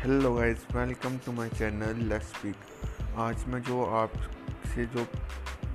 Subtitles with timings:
[0.00, 5.04] Hello guys welcome to my channel let's speak आज मैं जो आपसे जो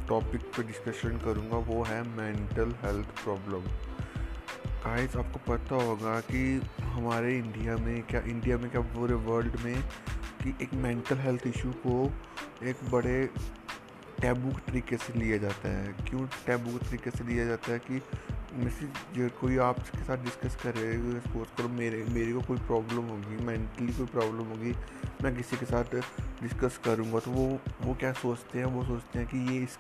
[0.10, 3.68] टॉपिक पे डिस्कशन करूँगा, वो है मेंटल हेल्थ प्रॉब्लम
[4.86, 9.82] गाइस आपको पता होगा कि हमारे इंडिया में क्या इंडिया में क्या, पूरे वर्ल्ड में
[10.42, 12.12] कि एक मेंटल हेल्थ इशू को
[12.68, 13.30] एक बड़े
[14.22, 18.02] टैबू तरीके से लिया जाता है। क्यों टैबू तरीके से लिया जाता है कि
[18.56, 18.86] जैसे
[19.16, 23.10] जो कोई आपके साथ डिस्कस कर रहे हो सपोज़ करो, मेरे मेरे को कोई प्रॉब्लम
[23.10, 24.74] होगी मेंटली कोई प्रॉब्लम होगी,
[25.24, 25.96] मैं किसी के साथ
[26.42, 27.48] डिस्कस करूँगा तो वो
[27.82, 28.66] वो क्या सोचते हैं?
[28.66, 29.78] वो सोचते हैं कि ये इस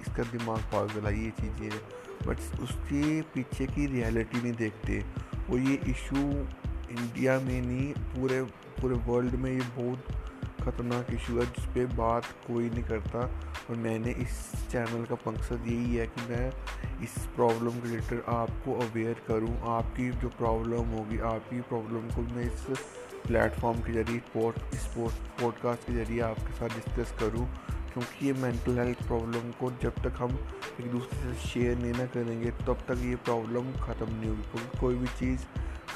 [0.00, 1.70] इसका दिमाग पागल है, ये चीज़ें
[2.26, 4.98] बट उसके पीछे की रियलिटी नहीं देखते।
[5.48, 8.42] वो ये इशू इंडिया में नहीं, पूरे
[8.80, 10.35] पूरे वर्ल्ड में ये बहुत
[10.66, 13.18] ख़तरनाक इशू है, जिस पर बात कोई नहीं करता।
[13.70, 14.36] और मैंने इस
[14.70, 16.48] चैनल का मकसद यही है कि मैं
[17.04, 22.44] इस प्रॉब्लम के रिलेटेड आपको अवेयर करूँ। आपकी जो प्रॉब्लम होगी, आपकी प्रॉब्लम को मैं
[22.44, 22.66] इस
[23.26, 24.16] प्लेटफॉर्म के ज़रिए
[24.74, 27.46] इस पॉडकास्ट के ज़रिए आपके साथ डिस्कस करूँ,
[27.92, 30.38] क्योंकि ये मेंटल हेल्थ प्रॉब्लम को जब तक हम
[30.80, 34.78] एक दूसरे से शेयर नहीं ना करेंगे, तब तक ये प्रॉब्लम ख़त्म नहीं होगी। क्योंकि
[34.78, 35.46] कोई भी चीज़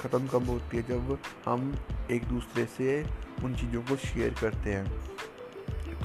[0.01, 1.75] ख़त्म कब होती है जब हम
[2.11, 3.05] एक दूसरे से
[3.45, 5.01] उन चीज़ों को शेयर करते हैं?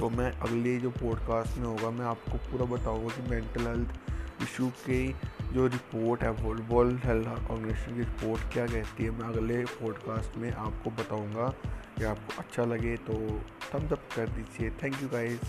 [0.00, 4.68] तो मैं अगले जो पॉडकास्ट में होगा, मैं आपको पूरा बताऊँगा कि मेंटल हेल्थ इशू
[4.68, 5.14] की
[5.52, 10.52] जो रिपोर्ट है वर्ल्ड हेल्थ ऑर्गेनाइजेशन की रिपोर्ट क्या कहती है, मैं अगले पॉडकास्ट में
[10.52, 11.54] आपको बताऊँगा।
[11.98, 13.14] कि आपको अच्छा लगे तो
[13.70, 15.40] थम्स अप कर दीजिए। Thank you guys